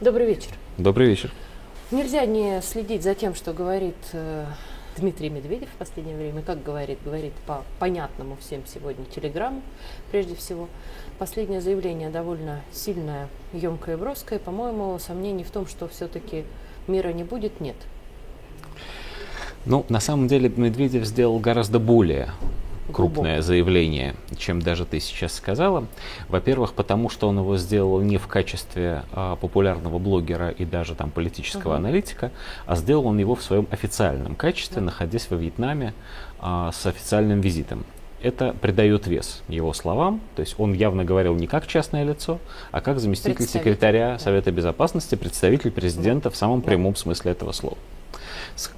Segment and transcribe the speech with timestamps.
[0.00, 0.52] Добрый вечер.
[0.76, 1.32] Добрый вечер.
[1.90, 4.46] Нельзя не следить за тем, что говорит э,
[4.96, 6.40] Дмитрий Медведев в последнее время.
[6.42, 7.00] Как говорит?
[7.04, 9.60] Говорит по понятному всем сегодня телеграмму,
[10.12, 10.68] прежде всего.
[11.18, 14.38] Последнее заявление довольно сильное, емкое и броское.
[14.38, 16.44] По-моему, сомнений в том, что все-таки
[16.86, 17.76] мира не будет, нет.
[19.66, 22.30] Ну, на самом деле Медведев сделал гораздо более
[22.92, 25.86] крупное заявление, чем даже ты сейчас сказала.
[26.28, 31.10] Во-первых, потому что он его сделал не в качестве а, популярного блогера и даже там
[31.10, 31.78] политического uh-huh.
[31.78, 32.30] аналитика,
[32.66, 34.86] а сделал он его в своем официальном качестве, uh-huh.
[34.86, 35.94] находясь во Вьетнаме
[36.40, 37.84] а, с официальным визитом.
[38.20, 42.40] Это придает вес его словам, то есть он явно говорил не как частное лицо,
[42.72, 44.18] а как заместитель секретаря да.
[44.18, 46.30] Совета Безопасности, представитель президента да.
[46.30, 47.78] в самом прямом смысле этого слова.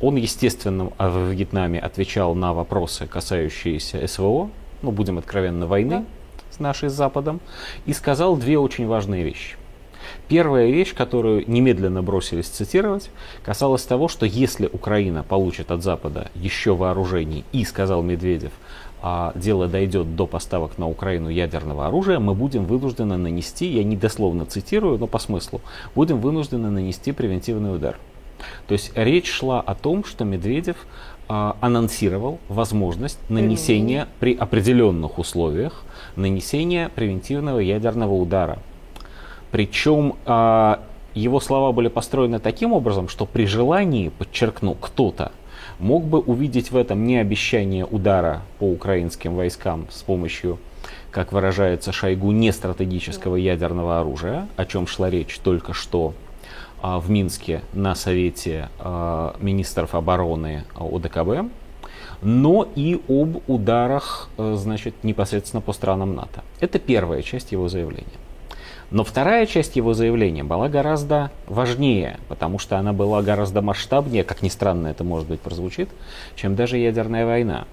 [0.01, 4.51] Он, естественно, а, в Вьетнаме отвечал на вопросы, касающиеся СВО,
[4.83, 6.05] ну, будем откровенно, войны да.
[6.51, 7.41] с нашей с Западом,
[7.87, 9.57] и сказал две очень важные вещи.
[10.29, 13.11] Первая вещь, которую немедленно бросились цитировать,
[13.43, 18.53] касалась того, что если Украина получит от Запада еще вооружений, и, сказал Медведев,
[19.03, 23.97] а дело дойдет до поставок на Украину ядерного оружия, мы будем вынуждены нанести, я не
[23.97, 25.61] дословно цитирую, но по смыслу,
[25.95, 27.97] будем вынуждены нанести превентивный удар.
[28.67, 30.77] То есть речь шла о том, что Медведев
[31.29, 35.85] а, анонсировал возможность нанесения при определенных условиях
[36.17, 38.59] нанесения превентивного ядерного удара.
[39.53, 40.81] Причем а,
[41.15, 45.33] его слова были построены таким образом, что при желании, подчеркну, кто-то
[45.79, 50.59] мог бы увидеть в этом не обещание удара по украинским войскам с помощью,
[51.11, 56.15] как выражается Шойгу, не стратегического ядерного оружия, о чем шла речь только что
[56.83, 61.51] в Минске на Совете а, министров обороны ОДКБ,
[62.23, 66.43] но и об ударах э, значит, непосредственно по странам НАТО.
[66.61, 68.07] Это первая часть его заявления.
[68.91, 74.43] Но вторая часть его заявления была гораздо важнее, потому что она была гораздо масштабнее, как
[74.43, 75.89] ни странно это может быть прозвучит,
[76.35, 77.67] чем даже ядерная война.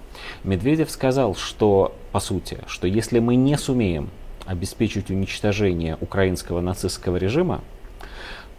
[0.44, 4.10] Медведев сказал, что, по сути, что если мы не сумеем
[4.46, 7.62] обеспечить уничтожение украинского нацистского режима,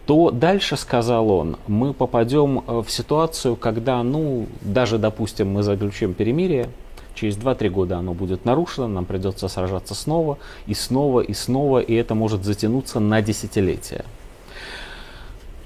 [0.06, 6.14] то дальше, сказал он, мы попадем э, в ситуацию, когда, ну, даже, допустим, мы заключим
[6.14, 6.68] перемирие,
[7.14, 11.94] через 2-3 года оно будет нарушено, нам придется сражаться снова и снова и снова, и
[11.94, 14.04] это может затянуться на десятилетия.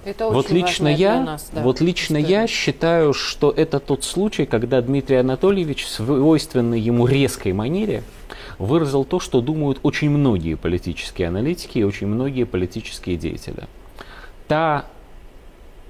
[0.05, 4.83] Это вот лично я, нас, да, вот лично я считаю, что это тот случай, когда
[4.83, 8.03] Дмитрий Анатольевич в свойственной ему резкой манере
[8.59, 13.65] выразил то, что думают очень многие политические аналитики и очень многие политические деятели
[14.49, 14.87] та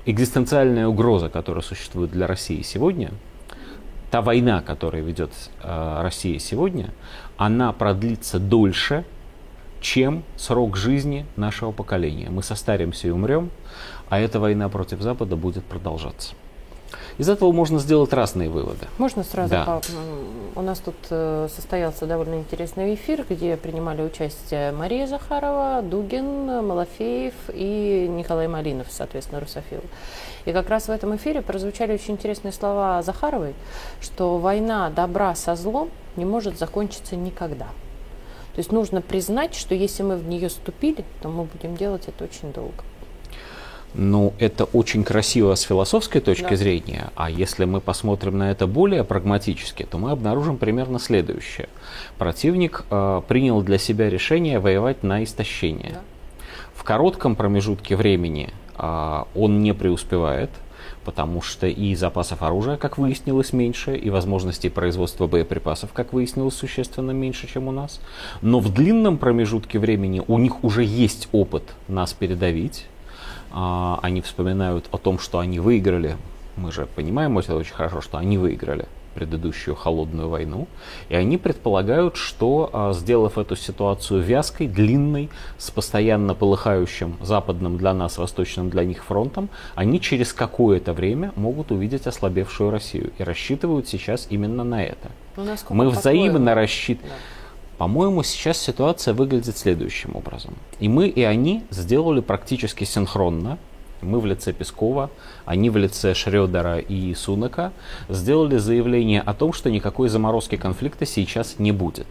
[0.07, 3.13] экзистенциальная угроза, которая существует для России сегодня,
[4.11, 5.33] та война, которую ведет
[5.63, 6.91] э, Россия сегодня,
[7.37, 9.05] она продлится дольше,
[9.81, 12.31] чем срок жизни нашего поколения.
[12.31, 13.51] Мы состаримся и умрем,
[14.09, 16.35] а эта война против Запада будет продолжаться.
[17.17, 18.87] Из этого можно сделать разные выводы.
[18.99, 19.51] Можно сразу?
[19.51, 19.65] Да.
[19.65, 19.83] По...
[20.57, 27.35] У нас тут э, состоялся довольно интересный эфир, где принимали участие Мария Захарова, Дугин, Малафеев
[27.53, 29.81] и Николай Малинов, соответственно, русофил.
[30.45, 33.55] И как раз в этом эфире прозвучали очень интересные слова Захаровой,
[34.01, 37.67] что война добра со злом не может закончиться никогда.
[38.55, 42.25] То есть нужно признать, что если мы в нее ступили, то мы будем делать это
[42.25, 42.85] очень долго.
[43.95, 46.57] Ну, это очень красиво с философской точки да.
[46.57, 51.69] зрения, а если мы посмотрим на это более прагматически, то мы обнаружим примерно следующее.
[52.19, 55.93] Противник э, принял для себя решение воевать на истощение.
[55.95, 56.01] Да.
[56.75, 60.51] В коротком промежутке времени э, он не преуспевает,
[61.05, 67.13] потому что и запасов оружия, как выяснилось, меньше, и возможностей производства боеприпасов, как выяснилось, существенно
[67.13, 68.01] меньше, чем у нас.
[68.43, 72.87] Но в длинном промежутке времени у них уже есть опыт нас передавить,
[74.03, 76.17] они вспоминают о том, что они выиграли.
[76.57, 80.67] Мы же понимаем это очень хорошо, что они выиграли предыдущую холодную войну.
[81.09, 87.95] И они предполагают, что, а, сделав эту ситуацию вязкой, длинной, с постоянно полыхающим западным для
[87.95, 93.13] нас, восточным для них фронтом, они через какое-то время могут увидеть ослабевшую Россию.
[93.19, 95.11] И рассчитывают сейчас именно на это.
[95.37, 97.15] Ну, Мы взаимно рассчитываем.
[97.15, 97.44] Да.
[97.79, 100.55] По-моему, сейчас ситуация выглядит следующим образом.
[100.79, 103.59] И мы, и они сделали практически синхронно,
[104.01, 105.11] мы в лице Пескова,
[105.45, 107.73] они в лице Шредера и Сунака,
[108.09, 112.07] сделали заявление о том, что никакой заморозки конфликта сейчас не будет.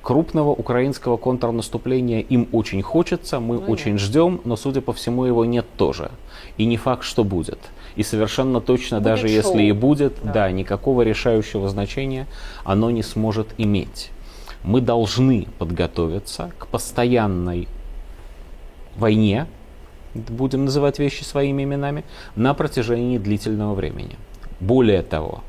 [0.00, 5.44] Крупного украинского контрнаступления им очень хочется, мы ну, очень ждем, но, судя по всему, его
[5.44, 6.10] нет тоже.
[6.56, 7.58] И не факт, что будет.
[7.94, 9.36] И совершенно точно, будет даже шоу.
[9.36, 10.32] если и будет, да.
[10.32, 12.26] да, никакого решающего значения
[12.64, 14.10] оно не сможет иметь
[14.64, 17.68] мы должны подготовиться к постоянной
[18.96, 19.46] войне,
[20.14, 22.04] будем называть вещи своими именами,
[22.36, 24.16] на протяжении длительного времени.
[24.60, 25.42] Более того,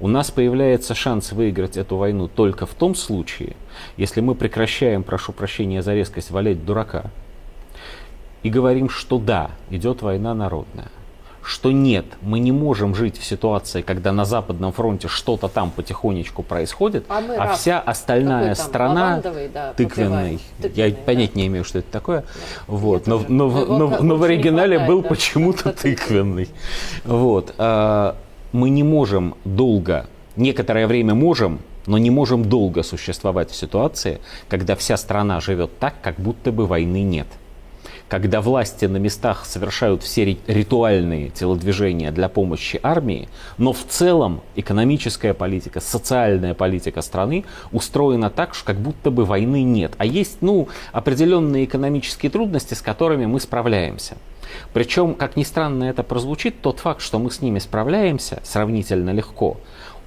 [0.00, 3.56] у нас появляется шанс выиграть эту войну только в том случае,
[3.96, 7.10] если мы прекращаем, прошу прощения за резкость, валять дурака
[8.42, 10.88] и говорим, что да, идет война народная
[11.48, 16.42] что нет, мы не можем жить в ситуации, когда на Западном фронте что-то там потихонечку
[16.42, 20.40] происходит, а, а вся остальная страна да, тыквенный,
[20.74, 20.96] я да.
[21.06, 22.26] понять не имею, что это такое, да.
[22.66, 26.50] вот, но, но, но, но, но в оригинале хватает, был да, почему-то тыквенный.
[27.06, 28.16] Вот, а,
[28.52, 30.06] мы не можем долго,
[30.36, 35.94] некоторое время можем, но не можем долго существовать в ситуации, когда вся страна живет так,
[36.02, 37.26] как будто бы войны нет
[38.08, 43.28] когда власти на местах совершают все ритуальные телодвижения для помощи армии,
[43.58, 49.62] но в целом экономическая политика, социальная политика страны устроена так, что как будто бы войны
[49.62, 49.92] нет.
[49.98, 54.16] А есть ну, определенные экономические трудности, с которыми мы справляемся.
[54.72, 59.58] Причем, как ни странно это прозвучит, тот факт, что мы с ними справляемся сравнительно легко,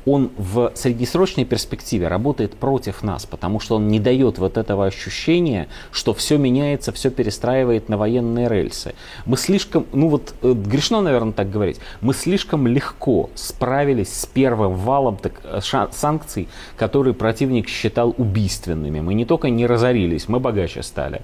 [0.06, 5.68] он в среднесрочной перспективе работает против нас, потому что он не дает вот этого ощущения,
[5.92, 8.96] что все меняется, все перестраивает на военные рельсы.
[9.26, 14.76] Мы слишком, ну вот э, грешно, наверное, так говорить, мы слишком легко справились с первым
[14.76, 15.60] валом так, э,
[15.92, 16.48] санкций,
[16.78, 19.00] которые противник считал убийственными.
[19.00, 21.22] Мы не только не разорились, мы богаче стали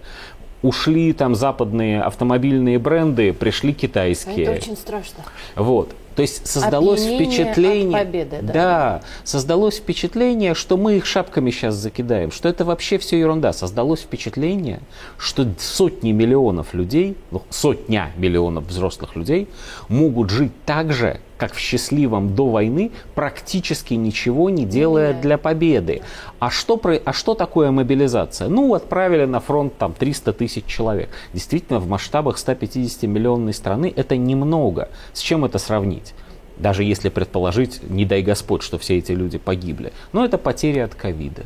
[0.62, 4.46] ушли там западные автомобильные бренды, пришли китайские.
[4.46, 5.24] Это очень страшно.
[5.56, 5.94] Вот.
[6.16, 8.54] То есть создалось Опьянение впечатление, от победы, да.
[8.54, 13.54] да, создалось впечатление, что мы их шапками сейчас закидаем, что это вообще все ерунда.
[13.54, 14.80] Создалось впечатление,
[15.20, 19.48] что сотни миллионов людей, ну, сотня миллионов взрослых людей
[19.90, 26.02] могут жить так же, как в счастливом до войны, практически ничего не делая для победы.
[26.40, 28.50] А что, про, а что такое мобилизация?
[28.50, 31.10] Ну, отправили на фронт там 300 тысяч человек.
[31.34, 34.90] Действительно, в масштабах 150-миллионной страны это немного.
[35.14, 36.14] С чем это сравнить?
[36.58, 39.94] Даже если предположить, не дай Господь, что все эти люди погибли.
[40.12, 41.46] Но это потери от ковида.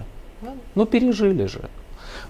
[0.74, 1.70] Ну, пережили же.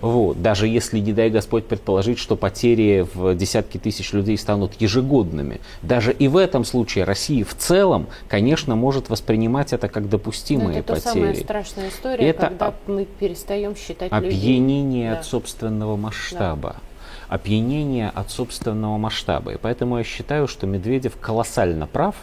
[0.02, 0.42] Вот.
[0.42, 5.62] Даже если, не дай Господь, предположить, что потери в десятки тысяч людей станут ежегодными.
[5.82, 10.94] Даже и в этом случае Россия в целом, конечно, может воспринимать это как допустимые это
[10.94, 11.10] потери.
[11.10, 15.20] Это самая страшная история, это когда мы перестаем считать опьянение людей.
[15.20, 16.76] от собственного масштаба.
[16.78, 16.82] Да
[17.32, 19.54] опьянение от собственного масштаба.
[19.54, 22.16] И поэтому я считаю, что Медведев колоссально прав,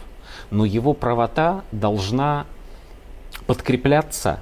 [0.50, 2.44] но его правота должна
[3.46, 4.40] подкрепляться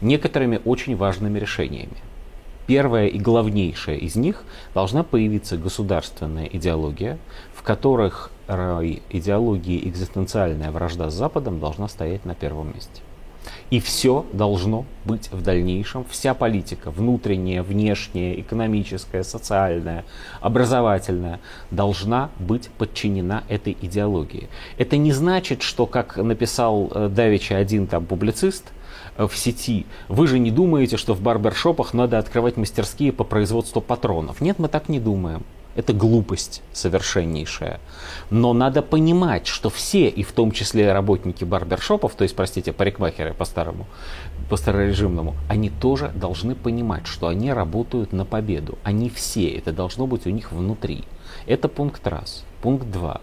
[0.00, 1.96] некоторыми очень важными решениями.
[2.66, 7.18] Первая и главнейшая из них должна появиться государственная идеология,
[7.54, 13.02] в которых идеология экзистенциальная вражда с Западом должна стоять на первом месте.
[13.70, 20.04] И все должно быть в дальнейшем, вся политика, внутренняя, внешняя, экономическая, социальная,
[20.40, 21.40] образовательная,
[21.70, 24.48] должна быть подчинена этой идеологии.
[24.78, 28.72] Это не значит, что, как написал э, Давича один там публицист,
[29.16, 34.40] в сети, вы же не думаете, что в барбершопах надо открывать мастерские по производству патронов.
[34.40, 35.44] Нет, мы так не думаем.
[35.76, 37.80] Это глупость совершеннейшая.
[38.30, 43.34] Но надо понимать, что все, и в том числе работники барбершопов, то есть, простите, парикмахеры
[43.34, 43.86] по-старому,
[44.48, 48.78] по старорежимному, они тоже должны понимать, что они работают на победу.
[48.84, 51.04] Они все, это должно быть у них внутри.
[51.46, 52.44] Это пункт раз.
[52.62, 53.20] Пункт два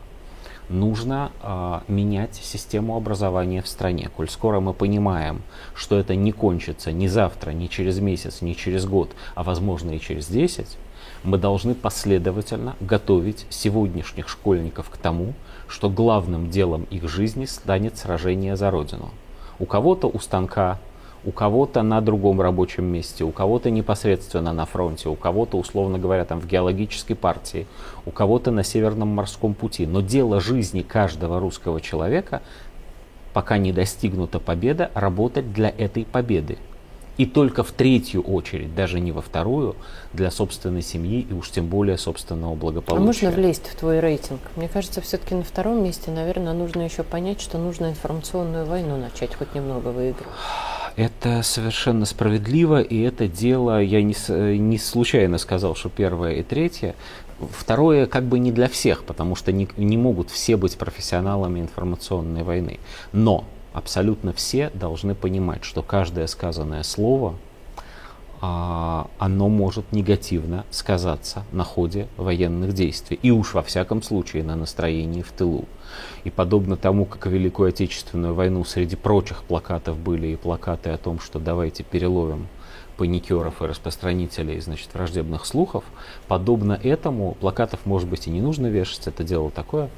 [0.72, 4.10] нужно э, менять систему образования в стране.
[4.16, 5.42] Коль скоро мы понимаем,
[5.76, 10.00] что это не кончится ни завтра, ни через месяц, ни через год, а возможно и
[10.00, 10.78] через 10,
[11.24, 15.34] мы должны последовательно готовить сегодняшних школьников к тому,
[15.68, 19.10] что главным делом их жизни станет сражение за Родину.
[19.60, 20.80] У кого-то у станка
[21.24, 26.26] у кого-то на другом рабочем месте, у кого-то непосредственно на фронте, у кого-то, условно говоря,
[26.26, 27.68] там в геологической партии,
[28.06, 29.86] у кого-то на Северном морском пути.
[29.86, 32.42] Но дело жизни каждого русского человека,
[33.34, 36.58] пока не достигнута победа, работать для этой победы.
[37.18, 39.76] И только в третью очередь, даже не во вторую,
[40.12, 43.04] для собственной семьи и уж тем более собственного благополучия.
[43.04, 44.40] А можно влезть в твой рейтинг?
[44.56, 49.36] Мне кажется, все-таки на втором месте, наверное, нужно еще понять, что нужно информационную войну начать
[49.36, 50.34] хоть немного выигрывать.
[50.96, 54.16] Это совершенно справедливо, и это дело, я не,
[54.58, 56.96] не случайно сказал, что первое и третье.
[57.52, 62.44] Второе как бы не для всех, потому что не, не могут все быть профессионалами информационной
[62.44, 62.80] войны.
[63.14, 67.36] Но абсолютно все должны понимать, что каждое сказанное слово
[68.42, 73.20] оно может негативно сказаться на ходе военных действий.
[73.22, 75.66] И уж во всяком случае на настроении в тылу.
[76.24, 80.98] И подобно тому, как в Великую Отечественную войну среди прочих плакатов были и плакаты о
[80.98, 82.48] том, что давайте переловим
[82.98, 85.84] паникеров и распространителей значит, враждебных слухов.
[86.28, 89.90] Подобно этому, плакатов, может быть, и не нужно вешать, это дело такое.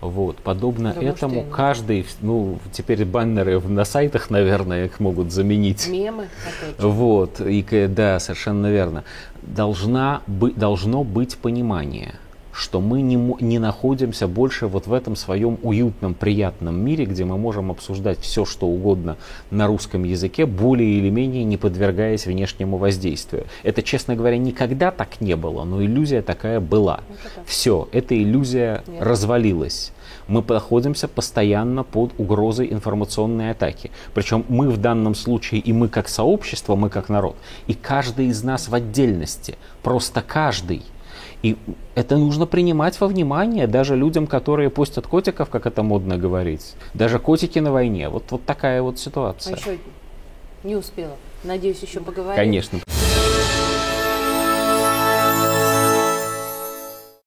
[0.00, 5.88] Вот, подобно да, этому каждый, ну, теперь баннеры на сайтах, наверное, их могут заменить.
[5.88, 6.28] Мемы.
[6.78, 9.04] Вот, и, да, совершенно верно.
[9.42, 12.14] Должна, быть, должно быть понимание–
[12.52, 17.38] что мы не, не находимся больше вот в этом своем уютном, приятном мире, где мы
[17.38, 19.16] можем обсуждать все, что угодно
[19.50, 23.46] на русском языке, более или менее не подвергаясь внешнему воздействию.
[23.62, 27.00] Это, честно говоря, никогда так не было, но иллюзия такая была.
[27.46, 29.02] Все, эта иллюзия Нет.
[29.02, 29.92] развалилась
[30.30, 33.90] мы находимся постоянно под угрозой информационной атаки.
[34.14, 38.42] Причем мы в данном случае и мы как сообщество, мы как народ, и каждый из
[38.44, 40.82] нас в отдельности, просто каждый–
[41.42, 41.56] и
[41.94, 46.74] это нужно принимать во внимание даже людям, которые постят котиков, как это модно говорить.
[46.94, 48.08] Даже котики на войне.
[48.08, 49.54] Вот, вот такая вот ситуация.
[49.54, 49.78] А еще
[50.64, 51.16] не успела.
[51.44, 52.36] Надеюсь, еще поговорим.
[52.36, 52.78] Конечно.